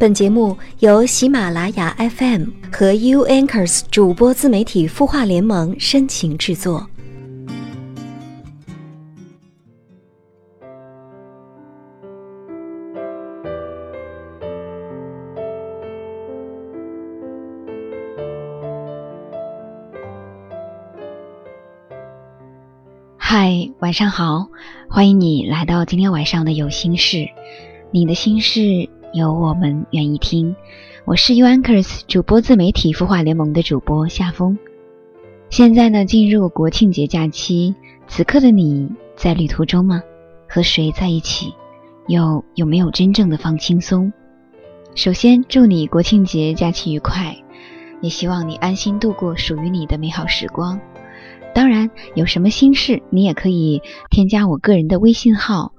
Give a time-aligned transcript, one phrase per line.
[0.00, 6.88] 本节目由喜马拉雅 FM 和 U Anchors 主播自媒体孵化联盟深情制作。
[23.16, 24.46] 嗨，晚上好，
[24.88, 27.28] 欢迎你来到今天晚上的有心事，
[27.90, 28.88] 你的心事。
[29.12, 30.54] 有我们愿意听，
[31.06, 34.58] 我是 U Anchors 主播自媒体孵化联盟的主播夏风。
[35.48, 37.74] 现在呢，进入国庆节假期，
[38.06, 40.02] 此刻的你在旅途中吗？
[40.46, 41.54] 和谁在一起？
[42.06, 44.12] 又有没有真正的放轻松？
[44.94, 47.34] 首先，祝你国庆节假期愉快，
[48.02, 50.78] 也希望你安心度过属于你的美好时光。
[51.54, 55.72] 当然，有什么心事，你也可以添加我个人的微信号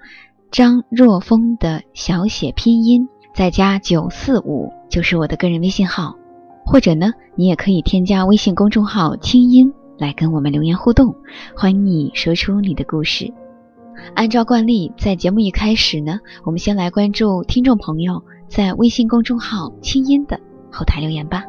[0.51, 3.07] 张若风的小写拼音。
[3.39, 6.13] 再加九四五就是我的个人微信号，
[6.65, 11.15] 或者呢，你也可以添加微信公众号“清音”来跟我们留言互动，
[11.55, 13.33] 欢迎你说出你的故事。
[14.13, 20.37] 按照惯例，在节目一开始呢，我们先来关注听众朋友在微信公众号“清音”的
[20.69, 21.45] 后台留言吧。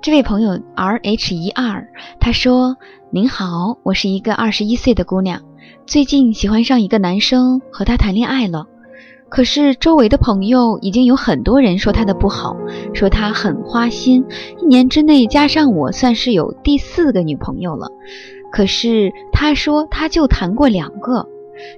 [0.00, 1.86] 这位朋友 R H 一二
[2.18, 2.78] 他说
[3.12, 5.42] ：“您好，我是一个二十一岁的姑娘，
[5.84, 8.68] 最近喜欢上一个男生，和他谈恋爱了。”
[9.34, 12.56] 可是周围的朋友已经有很多人说他的不好，
[12.92, 14.24] 说他很花心，
[14.62, 17.88] 一年之内加上我算是有第四个女朋友了。
[18.52, 21.26] 可是他说他就谈过两个，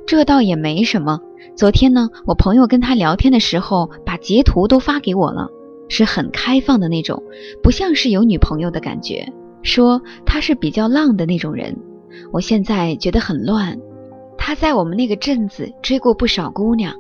[0.07, 1.19] 这倒也没什么。
[1.55, 5.49] 昨天呢，我朋友跟他聊天的时候，把截图都发给我了，
[5.89, 7.23] 是很开放的那种，
[7.63, 9.33] 不像是有女朋友的感觉。
[9.63, 11.75] 说他是比较浪的那种人，
[12.33, 13.79] 我现在觉得很乱。
[14.47, 16.95] 他在我们那个镇子追过不少姑娘。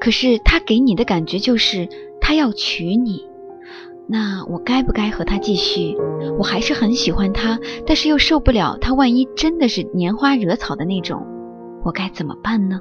[0.00, 1.88] 可是他给你的感觉就是
[2.20, 3.24] 他要娶你，
[4.08, 5.96] 那我该不该和他继续？
[6.40, 11.24] 我还是很喜欢他，但是又受不了他万一真的是拈花惹草的那种，
[11.84, 12.80] 我该怎么办呢？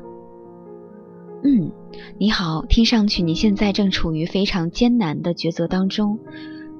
[1.43, 1.71] 嗯，
[2.17, 6.17] 你好，听上去你现在正处于非常艰难的抉择当中，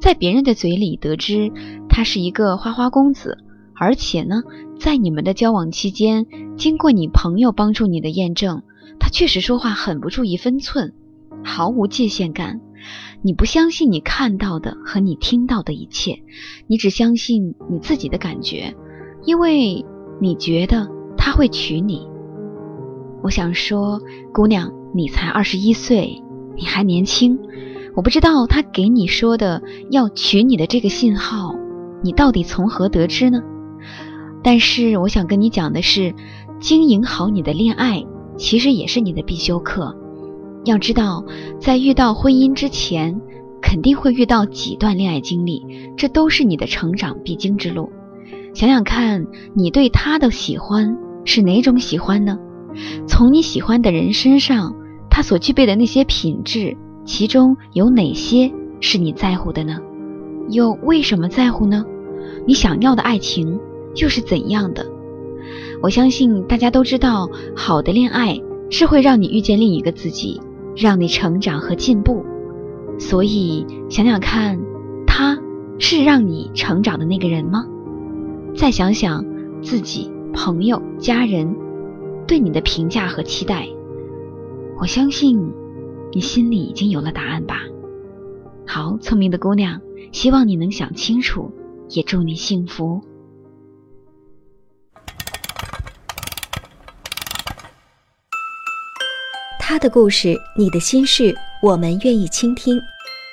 [0.02, 1.52] 在别人的嘴里得知
[1.88, 3.38] 他是一个花花公子，
[3.80, 4.44] 而且呢，
[4.80, 6.26] 在你们的交往期间，
[6.58, 8.64] 经过你朋友帮助你的验证。
[9.00, 10.94] 他确实说话很不注意分寸，
[11.44, 12.60] 毫无界限感。
[13.22, 16.24] 你不相信你看到的和你听到的一切，
[16.68, 18.76] 你只相信你自己的感觉，
[19.24, 19.86] 因为
[20.20, 22.08] 你觉得他会娶你。
[23.22, 24.02] 我想说，
[24.34, 26.22] 姑娘，你才二十一岁，
[26.56, 27.38] 你还年轻。
[27.96, 29.62] 我不知道他给你说的
[29.92, 31.56] 要娶你的这个信号，
[32.04, 33.42] 你到底从何得知呢？
[34.48, 36.16] 但是我想跟你讲的是，
[36.62, 38.06] 经营好你的恋爱。
[38.38, 39.94] 其实也是你的必修课。
[40.64, 41.26] 要知道，
[41.60, 43.20] 在遇到婚姻之前，
[43.62, 45.66] 肯定会遇到几段恋爱经历，
[45.98, 47.92] 这都是你的成长必经之路。
[48.54, 52.40] 想想看，你对他的喜欢是哪种喜欢呢？
[53.06, 54.74] 从你喜欢的人身上，
[55.10, 59.78] 他所具备的那些品质，其中有哪些是你在乎的呢？
[60.50, 61.84] 又为什么在乎呢？
[62.46, 63.60] 你想要的爱情
[63.98, 64.86] 又是怎样的？
[65.82, 70.42] 我相信大家都知道，好的恋爱是会让你遇见另一个自己，
[70.76, 72.26] 让你成长和进步。
[73.00, 74.60] 所以想想看，
[75.06, 75.38] 他
[75.78, 77.66] 是让你成长的那个人吗？
[78.56, 79.24] 再想想
[79.62, 81.56] 自己、朋友、家人
[82.26, 83.68] 对你的评价和期待，
[84.80, 85.52] 我相信
[86.12, 87.62] 你心里已经有了答案吧。
[88.66, 89.80] 好，聪明的姑娘，
[90.12, 91.52] 希望你能想清楚，
[91.92, 93.00] 也祝你幸福。
[99.70, 102.82] 他的故事，你的心事，我们愿意倾听。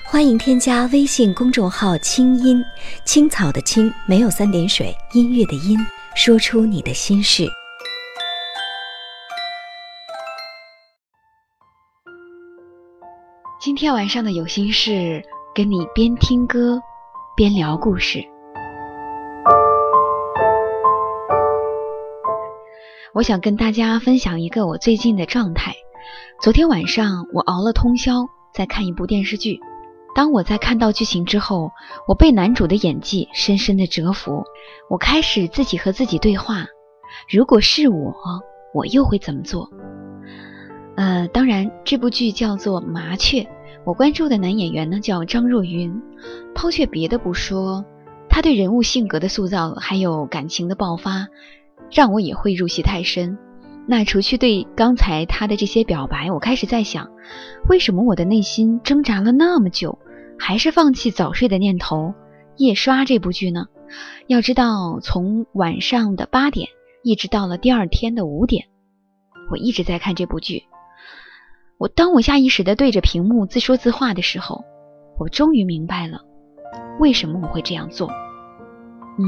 [0.04, 2.60] 欢迎添加微信公众号“清音
[3.04, 5.78] 青草”的青没有三点水，音乐的音，
[6.16, 7.46] 说出你的心事。
[13.60, 15.22] 今天晚上的有心事，
[15.54, 16.82] 跟你边听歌
[17.36, 18.18] 边聊故事。
[23.12, 25.72] 我想跟大家分享一个我最近的状态。
[26.44, 29.60] 昨天晚上我熬了通宵在看一部电视剧，
[30.14, 31.70] 当我在看到剧情之后，
[32.06, 34.44] 我被男主的演技深深的折服。
[34.90, 36.66] 我开始自己和自己对话：
[37.30, 38.14] 如果是我，
[38.74, 39.70] 我又会怎么做？
[40.96, 43.40] 呃，当然，这部剧叫做《麻雀》，
[43.86, 45.98] 我关注的男演员呢叫张若昀。
[46.54, 47.86] 抛却别的不说，
[48.28, 51.26] 他对人物性格的塑造还有感情的爆发，
[51.90, 53.38] 让我也会入戏太深。
[53.86, 57.10] 那除去对刚才他的这些表白，我开始在想，
[57.68, 59.98] 为什么我的内心挣扎了那么久，
[60.38, 62.14] 还是放弃早睡的念头，
[62.56, 63.66] 夜刷这部剧呢？
[64.26, 66.68] 要知道，从晚上的八点
[67.02, 68.66] 一直到了第二天的五点，
[69.50, 70.64] 我一直在看这部剧。
[71.76, 74.64] 我当我下意识的对着屏幕自说自话的时候，
[75.18, 76.22] 我终于明白了
[76.98, 78.08] 为什么我会这样做。
[79.18, 79.24] 嗯，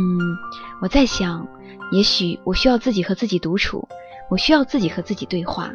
[0.81, 1.47] 我在想，
[1.93, 3.87] 也许我需要自己和自己独处，
[4.29, 5.73] 我需要自己和自己对话。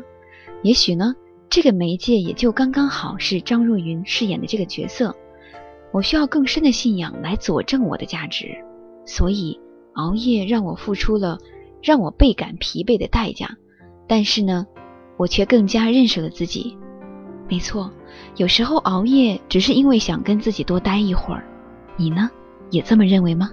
[0.63, 1.15] 也许呢，
[1.49, 5.15] 这个媒介也就刚刚好是张若昀饰演的这个角色。
[5.91, 8.47] 我需要更深的信仰来佐证我的价值，
[9.05, 9.59] 所以
[9.93, 11.37] 熬夜让我付出了
[11.81, 13.57] 让我倍感疲惫的代价。
[14.07, 14.65] 但是呢，
[15.17, 16.77] 我却更加认识了自己。
[17.49, 17.91] 没错，
[18.37, 21.43] 有时候熬夜只是因为想跟自己多待一会儿。
[21.97, 22.29] 你呢，
[22.69, 23.49] 也这么认为吗？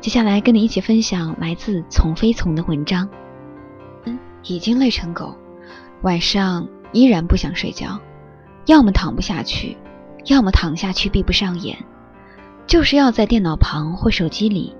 [0.00, 3.08] 接下来跟你一起分享来自从飞从的文章。
[4.44, 5.36] 已经累成狗，
[6.02, 8.00] 晚上依然不想睡觉，
[8.66, 9.76] 要么躺不下去，
[10.26, 11.76] 要么躺下去闭不上眼，
[12.66, 14.74] 就是要在电脑旁或手机里，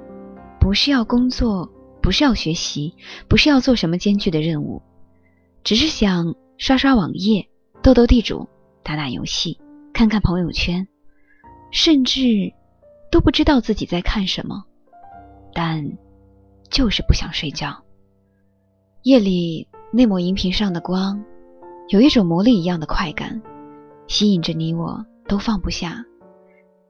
[0.59, 1.71] 不是要工作，
[2.03, 2.95] 不是要学习，
[3.29, 4.83] 不是要做什么艰巨的任务，
[5.62, 7.49] 只是想刷刷网页、
[7.83, 8.49] 斗斗地主、
[8.83, 9.59] 打打游戏、
[9.93, 10.89] 看看朋友圈，
[11.71, 12.53] 甚至
[13.11, 14.65] 都不知道自己在看什么。
[15.53, 15.99] 但
[16.71, 17.83] 就是不想睡觉。
[19.02, 21.25] 夜里那抹荧屏上的光，
[21.88, 23.41] 有一种魔力一样的快感，
[24.06, 26.05] 吸引着你我都放不下。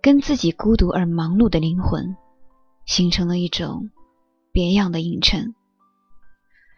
[0.03, 2.17] 跟自己孤独而忙碌的灵魂，
[2.85, 3.91] 形成了一种
[4.51, 5.55] 别样的映衬。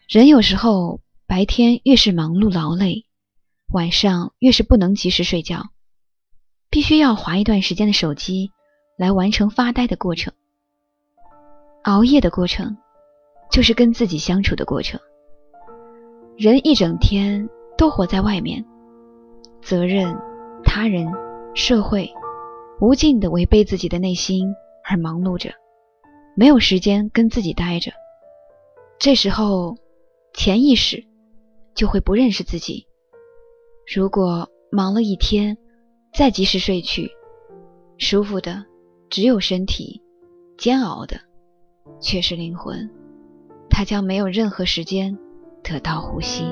[0.06, 3.06] 人有时候白天越是忙碌劳累，
[3.72, 5.70] 晚上越是不能及时睡觉，
[6.68, 8.50] 必须要划一段时间的手机，
[8.98, 10.34] 来完成发呆的过程。
[11.84, 12.76] 熬夜的过程，
[13.50, 15.00] 就是跟自己相处的过程。
[16.42, 17.48] 人一整天
[17.78, 18.64] 都活在外面，
[19.62, 20.12] 责任、
[20.64, 21.06] 他人、
[21.54, 22.12] 社会，
[22.80, 24.52] 无尽的违背自己的内心
[24.84, 25.52] 而忙碌着，
[26.34, 27.92] 没有时间跟自己待着。
[28.98, 29.76] 这时候，
[30.34, 31.04] 潜意识
[31.76, 32.88] 就会不认识自己。
[33.94, 35.56] 如果忙了一天，
[36.12, 37.08] 再及时睡去，
[37.98, 38.64] 舒服的
[39.10, 40.02] 只有身体，
[40.58, 41.20] 煎熬的。
[42.00, 42.90] 却是灵魂，
[43.70, 45.16] 他将没有任何时间
[45.62, 46.44] 得到呼吸。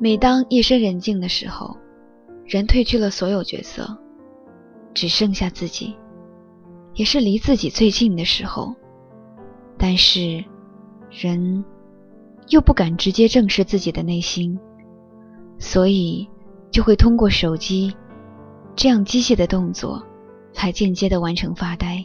[0.00, 1.76] 每当夜深人静的时候，
[2.44, 3.98] 人褪去了所有角色，
[4.94, 5.96] 只剩下自己，
[6.94, 8.74] 也是离自己最近的时候。
[9.76, 10.44] 但是，
[11.10, 11.64] 人
[12.48, 14.58] 又不敢直接正视自己的内心，
[15.58, 16.28] 所以
[16.70, 17.94] 就会通过手机
[18.74, 20.04] 这样机械的动作。
[20.50, 22.04] 才间接的完成发呆。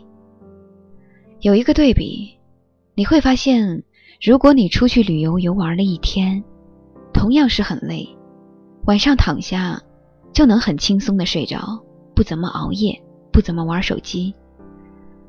[1.39, 2.37] 有一个对比，
[2.95, 3.83] 你会发现，
[4.21, 6.43] 如果你出去旅游游玩了一天，
[7.11, 8.07] 同样是很累，
[8.85, 9.81] 晚上躺下
[10.31, 11.83] 就能很轻松的睡着，
[12.15, 13.01] 不怎么熬夜，
[13.31, 14.35] 不怎么玩手机，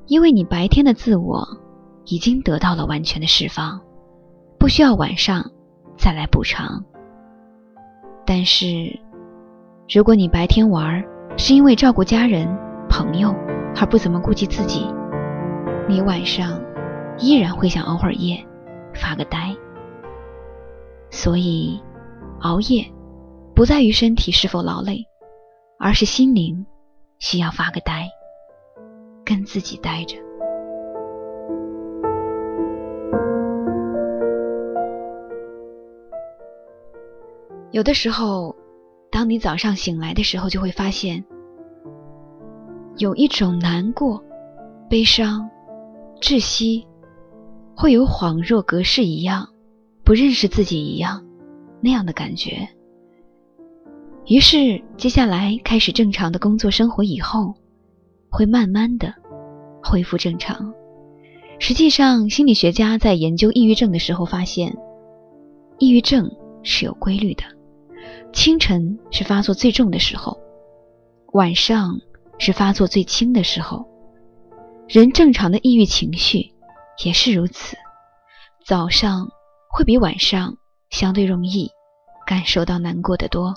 [0.07, 1.47] 因为你白天的自我
[2.05, 3.81] 已经得到了完全的释放，
[4.59, 5.51] 不需要晚上
[5.97, 6.85] 再来补偿。
[8.27, 9.01] 但是，
[9.89, 11.03] 如果你白天玩
[11.39, 12.47] 是因为照顾家人，
[12.91, 13.35] 朋友，
[13.75, 14.87] 而不怎么顾及自己，
[15.89, 16.61] 你晚上
[17.19, 18.45] 依然会想熬会儿夜，
[18.95, 19.55] 发个呆。
[21.11, 21.81] 所以，
[22.41, 22.85] 熬夜
[23.55, 25.07] 不在于身体是否劳累，
[25.79, 26.67] 而是心灵
[27.19, 28.09] 需要发个呆，
[29.25, 30.17] 跟自己待着。
[37.71, 38.55] 有的时候，
[39.11, 41.25] 当你早上醒来的时候，就会发现。
[42.99, 44.23] 有一种难过、
[44.89, 45.51] 悲伤、
[46.21, 46.87] 窒息，
[47.77, 49.49] 会有恍若隔世一样，
[50.05, 51.25] 不认识自己一样
[51.81, 52.69] 那样的感觉。
[54.27, 57.55] 于是，接下来开始正常的工作生活以后，
[58.31, 59.13] 会慢慢的
[59.83, 60.73] 恢复正常。
[61.59, 64.77] 实际上，心理学家在研究抑郁症的时候发现，
[65.79, 66.31] 抑郁症
[66.63, 67.45] 是有规律的：
[68.33, 70.39] 清晨是发作最重的时候，
[71.33, 72.01] 晚上。
[72.37, 73.87] 是发作最轻的时候，
[74.89, 76.51] 人正常的抑郁情绪
[77.03, 77.77] 也是如此。
[78.67, 79.29] 早上
[79.71, 80.57] 会比晚上
[80.91, 81.71] 相对容易
[82.27, 83.55] 感受到难过的多。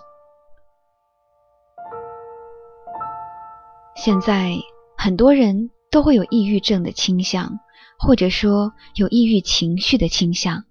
[3.96, 4.56] 现在
[4.98, 7.60] 很多人都会有抑郁症的倾向，
[8.00, 10.66] 或者说有抑郁情绪的倾向，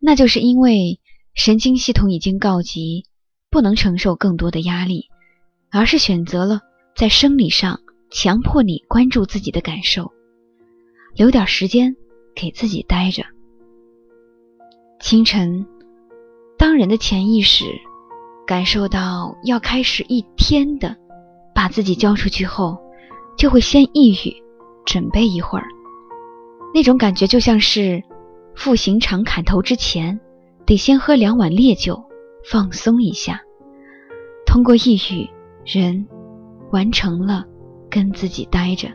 [0.00, 1.00] 那就是因为
[1.34, 3.04] 神经系统已经告急，
[3.50, 5.08] 不能承受更多的压力，
[5.70, 6.62] 而是选择了。
[6.96, 10.10] 在生理上强迫你关注自己的感受，
[11.18, 11.96] 留点时间
[12.32, 13.24] 给自己待着，
[15.00, 15.66] 清晨，
[16.56, 17.64] 当人的潜意识
[18.46, 20.96] 感受到要开始一天的
[21.52, 22.78] 把自己交出去后，
[23.36, 24.32] 就会先抑郁，
[24.86, 25.66] 准备一会儿。
[26.72, 28.00] 那种感觉就像是
[28.54, 30.20] 赴刑场砍头之前，
[30.64, 32.00] 得先喝两碗烈酒，
[32.48, 33.40] 放松一下。
[34.46, 35.28] 通过抑郁，
[35.64, 36.06] 人
[36.70, 37.44] 完成了
[37.90, 38.88] 跟自己待着。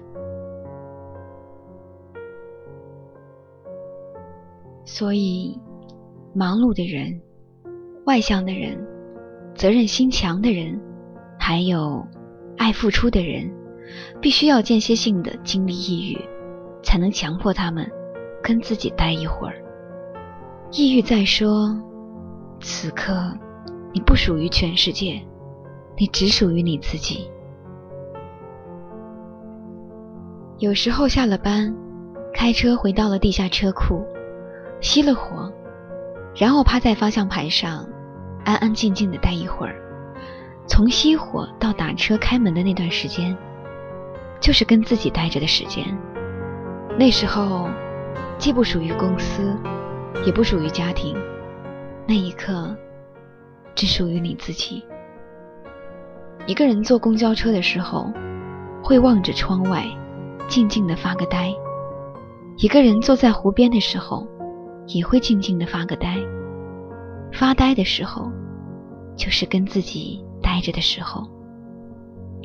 [4.86, 5.58] 所以，
[6.34, 7.22] 忙碌的人、
[8.06, 8.78] 外向的人、
[9.56, 10.78] 责任心强的人，
[11.40, 12.06] 还有
[12.58, 13.50] 爱付出的人，
[14.20, 16.20] 必须要间歇性的经历抑郁，
[16.84, 17.90] 才能强迫他们
[18.42, 19.56] 跟自己待一会儿。
[20.72, 21.74] 抑郁在说
[22.60, 23.32] ：“此刻，
[23.94, 25.22] 你不属于全世界，
[25.98, 27.30] 你只属于你自己。”
[30.60, 31.74] 有时候下了班，
[32.34, 34.04] 开车回到了地下车库。
[34.84, 35.50] 熄了火，
[36.36, 37.88] 然后趴在方向盘上，
[38.44, 39.82] 安安静静的待一会儿。
[40.68, 43.36] 从熄火到打车开门的那段时间，
[44.42, 45.86] 就是跟自己待着的时间。
[47.00, 47.70] 那时候，
[48.38, 49.58] 既不属于公司，
[50.26, 51.16] 也不属于家庭，
[52.06, 52.76] 那一刻，
[53.74, 54.86] 只属于你自己。
[56.46, 58.12] 一个人坐公交车的时候，
[58.84, 59.86] 会望着窗外，
[60.50, 61.54] 静静的发个呆。
[62.58, 64.28] 一个人坐在湖边的时候。
[64.88, 66.18] 也会静静的发个呆，
[67.32, 68.32] 发呆的时候，
[69.16, 71.28] 就是跟自己呆着的时候。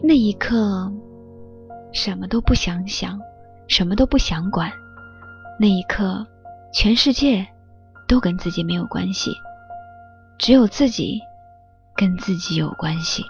[0.02, 0.92] 那一刻，
[1.92, 3.18] 什么都不想想，
[3.66, 4.70] 什么都不想管。
[5.58, 6.24] 那一刻，
[6.72, 7.46] 全世界
[8.06, 9.32] 都跟自己没有关系，
[10.38, 11.20] 只有自己
[11.96, 13.24] 跟自己有关系。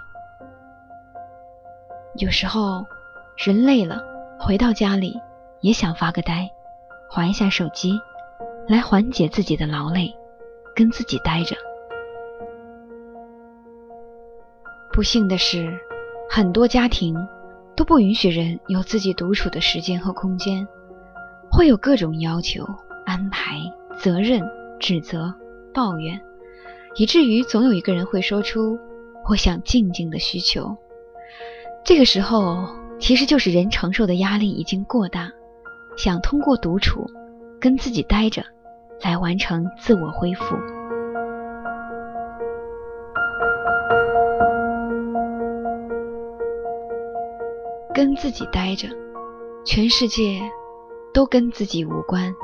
[2.16, 2.84] 有时候，
[3.38, 4.02] 人累了，
[4.38, 5.18] 回到家里
[5.62, 6.50] 也想发个呆，
[7.08, 7.98] 划一下手机。
[8.68, 10.14] 来缓解自己的劳累，
[10.76, 11.56] 跟自己待着。
[14.92, 15.72] 不幸的是，
[16.28, 17.16] 很多家庭
[17.74, 20.68] 都不允许人有自己独处的时间和空间，
[21.50, 22.62] 会有各种要求、
[23.06, 23.56] 安排、
[23.96, 24.42] 责任、
[24.78, 25.32] 指责、
[25.72, 26.20] 抱怨，
[26.96, 28.78] 以至于总有一个人会说出
[29.30, 30.76] “我想静静”的需求。
[31.84, 35.32] 这个时候，其实就是人承受的压力已经过大，
[35.96, 37.06] 想通过独处
[37.58, 38.44] 跟自己待着。
[39.02, 40.56] 来完成自我恢复，
[47.94, 48.88] 跟自己待着，
[49.64, 50.40] 全世界
[51.12, 52.34] 都跟自己无关，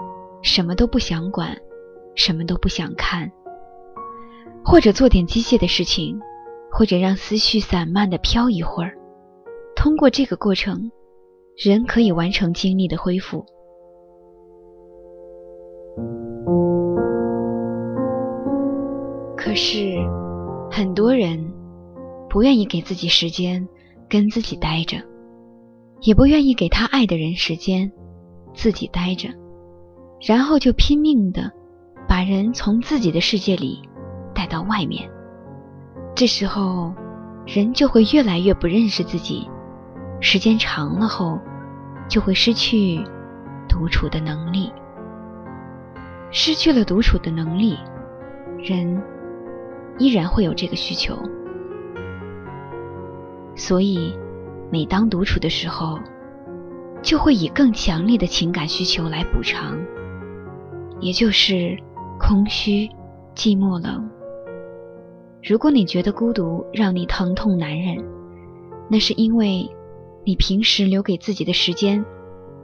[0.42, 1.56] 什么都不想管，
[2.14, 3.30] 什么都不想看，
[4.64, 6.20] 或者做点机械的事情，
[6.70, 8.94] 或者让思绪散漫的飘一会儿。
[9.75, 10.90] 通过这个过程，
[11.56, 13.44] 人可以完成精力的恢复。
[19.54, 19.96] 是，
[20.70, 21.52] 很多人
[22.28, 23.66] 不愿意给自己时间
[24.08, 24.96] 跟自己待着，
[26.00, 27.90] 也不愿意给他爱的人时间
[28.54, 29.28] 自己待着，
[30.20, 31.50] 然后就拼命的
[32.08, 33.80] 把人从自己的世界里
[34.34, 35.08] 带到外面。
[36.14, 36.94] 这时候，
[37.46, 39.49] 人就会越来越不认识自己，
[40.20, 41.38] 时间长了后，
[42.08, 43.04] 就会失去
[43.68, 44.73] 独处的能力。
[46.30, 47.76] 失去了独处的能力，
[48.58, 49.00] 人。
[49.98, 51.16] 依然会有这个需求，
[53.54, 54.12] 所以
[54.70, 55.98] 每当独处的时候，
[57.00, 59.78] 就会以更强烈的情感需求来补偿，
[61.00, 61.78] 也就是
[62.18, 62.88] 空虚、
[63.36, 64.10] 寂寞、冷。
[65.42, 68.04] 如果你觉得孤独让你疼痛难忍，
[68.88, 69.68] 那是因为
[70.24, 72.04] 你平时留给自己的时间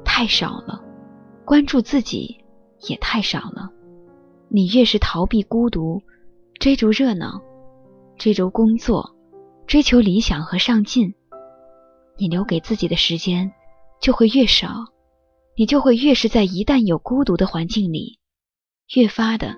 [0.05, 0.83] 太少了，
[1.45, 2.43] 关注自己
[2.89, 3.71] 也太少了。
[4.49, 6.03] 你越是逃避孤独。
[6.61, 7.41] 追逐热闹，
[8.19, 9.17] 追逐工作，
[9.67, 11.15] 追求理想和上进，
[12.19, 13.51] 你留给自己的时间
[13.99, 14.69] 就会越少，
[15.57, 18.19] 你就会越是在一旦有孤独的环境里，
[18.95, 19.55] 越发的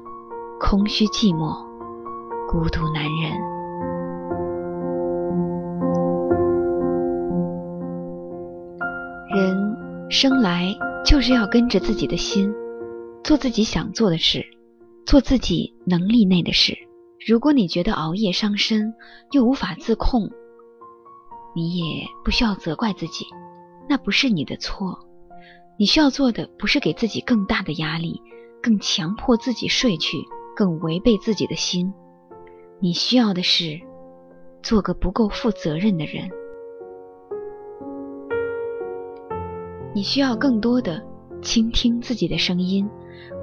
[0.60, 1.66] 空虚寂寞，
[2.48, 3.32] 孤独难忍。
[9.34, 10.72] 人生来
[11.04, 12.54] 就是要跟着自己的心，
[13.24, 14.40] 做自己想做的事，
[15.04, 16.78] 做自己能力内的事。
[17.26, 18.94] 如果你觉得熬夜伤身，
[19.30, 20.28] 又无法自控，
[21.54, 23.26] 你也不需要责怪自己，
[23.88, 24.98] 那不是你的错。
[25.78, 28.20] 你需要做的不是给自己更大的压力，
[28.60, 30.18] 更强迫自己睡去，
[30.56, 31.92] 更违背自己的心。
[32.80, 33.80] 你需要的是
[34.62, 36.28] 做个不够负责任的人。
[39.94, 41.00] 你需要更多的
[41.40, 42.88] 倾听自己的声音，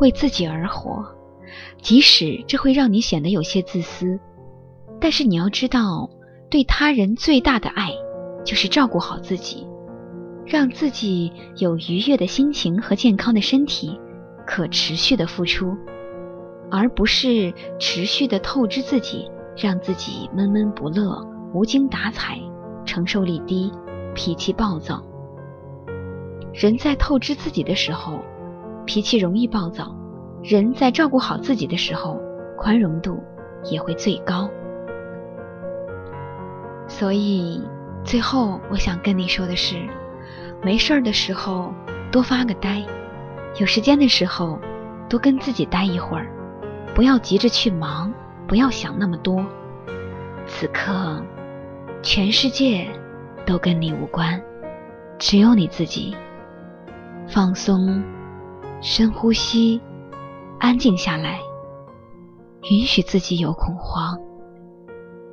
[0.01, 1.05] 为自己而活。
[1.81, 4.19] 即使这会让你显得有些自私，
[4.99, 6.09] 但是你要知道，
[6.49, 7.91] 对他人最大的爱，
[8.45, 9.67] 就是照顾好自己，
[10.45, 13.99] 让自己有愉悦的心情和健康的身体，
[14.45, 15.75] 可持续的付出，
[16.71, 22.39] 而不是持续的透支自己，让自己闷闷不乐、无精打采、
[22.85, 23.71] 承受力低、
[24.13, 25.03] 脾气暴躁。
[26.51, 28.19] 人在透支自己的时候，
[28.85, 29.95] 脾气容易暴躁。
[30.43, 32.19] 人在照顾好自己的时候，
[32.57, 33.21] 宽容度
[33.65, 34.49] 也会最高。
[36.87, 37.61] 所以，
[38.03, 39.75] 最后我想跟你说的是，
[40.63, 41.73] 没事儿的时候
[42.11, 42.83] 多发个呆，
[43.59, 44.59] 有时间的时候
[45.07, 46.27] 多跟自己待一会儿，
[46.95, 48.11] 不要急着去忙，
[48.47, 49.45] 不要想那么多。
[50.47, 51.21] 此刻，
[52.01, 52.87] 全世界
[53.45, 54.41] 都跟你无关，
[55.19, 56.15] 只有你自己。
[57.27, 58.03] 放松，
[58.81, 59.79] 深呼吸。
[60.59, 61.39] 安静下来，
[62.69, 64.19] 允许自己有恐慌，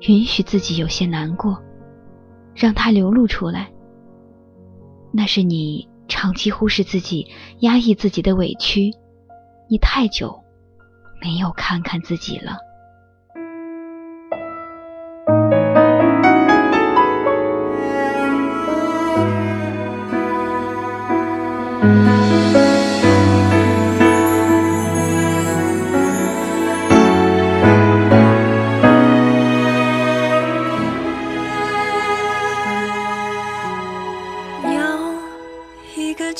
[0.02, 1.60] 允许自己有些难过，
[2.54, 3.70] 让它流露出来。
[5.12, 7.26] 那是你长期忽视自己、
[7.60, 8.92] 压抑自己的委屈，
[9.68, 10.38] 你太久
[11.20, 12.58] 没有看看自己了。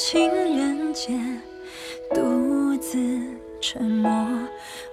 [0.09, 1.19] 情人节
[2.15, 2.97] 独自
[3.61, 4.09] 沉默，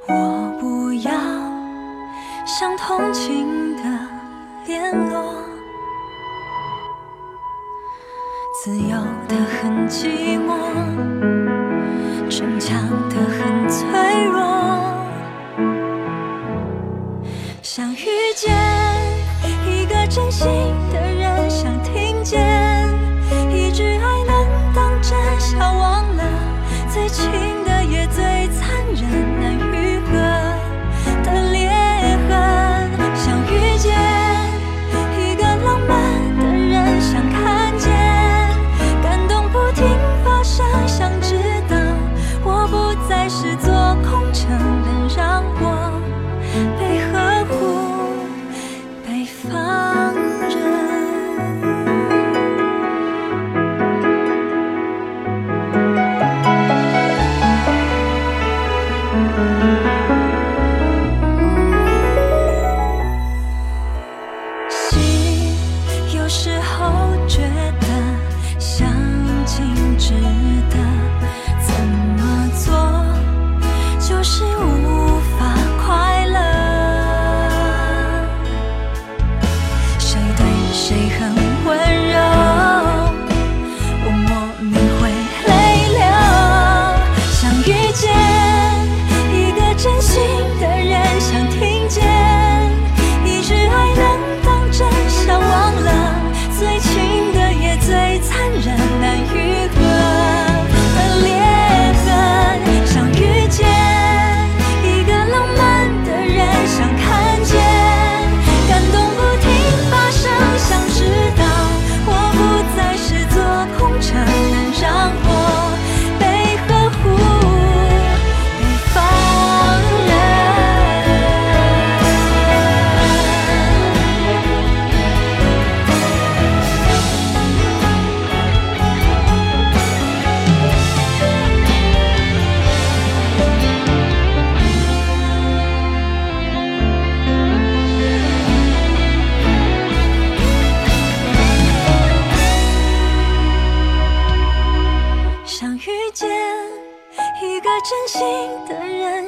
[0.08, 1.12] 我不要
[2.48, 3.84] 像同情的
[4.66, 5.36] 联络。
[8.64, 10.43] 自由的很寂寞。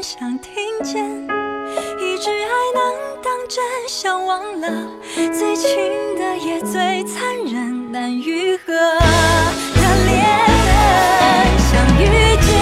[0.08, 3.58] 想听见一句爱能当真，
[3.90, 4.70] 想忘了。
[5.34, 5.68] 最亲
[6.16, 8.72] 的也最残忍难愈合。
[8.72, 10.22] 的裂
[10.62, 10.70] 痕。
[11.58, 12.06] 想遇
[12.38, 12.54] 见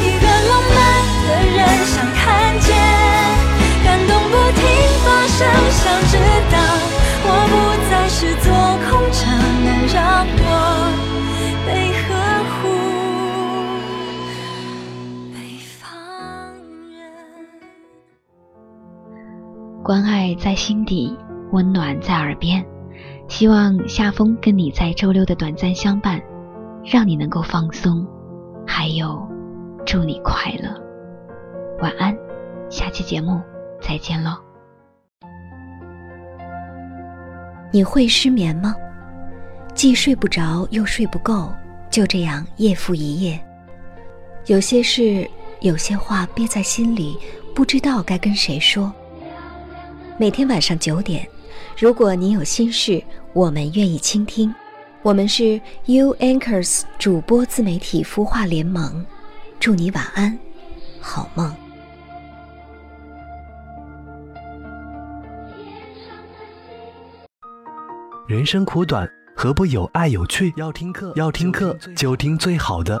[0.00, 0.80] 一个浪漫
[1.28, 2.72] 的人，想看见。
[3.84, 4.64] 感动不停
[5.04, 6.16] 发生，想知
[6.50, 6.56] 道
[7.22, 7.52] 我不
[7.90, 8.48] 再是做
[19.82, 21.16] 关爱在心底，
[21.52, 22.62] 温暖在耳边。
[23.28, 26.20] 希望夏风跟你在周六的短暂相伴，
[26.84, 28.06] 让你能够放松，
[28.66, 29.26] 还有
[29.86, 30.68] 祝你快乐。
[31.80, 32.14] 晚安，
[32.68, 33.40] 下期节目
[33.80, 34.32] 再见喽。
[37.72, 38.74] 你会失眠吗？
[39.74, 41.50] 既睡不着又睡不够，
[41.88, 43.40] 就这样夜复一夜。
[44.44, 45.26] 有些事，
[45.60, 47.16] 有些话憋在心里，
[47.54, 48.92] 不知道该跟谁说。
[50.20, 51.26] 每天晚上九点，
[51.78, 53.02] 如果你有心事，
[53.32, 54.54] 我们愿意倾听。
[55.00, 59.02] 我们是 U Anchors 主播自媒体孵化联盟，
[59.58, 60.38] 祝你晚安，
[61.00, 61.50] 好梦。
[68.28, 70.52] 人生苦短，何不有爱有趣？
[70.58, 73.00] 要听课，要听课就听最好的。